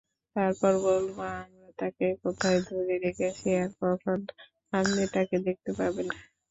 [0.35, 4.19] তারপর বলবো আমরা তাকে কোথায় ধরে রেখেছি আর কখন
[4.73, 6.07] আপনি তাকে দেখতে পাবেন।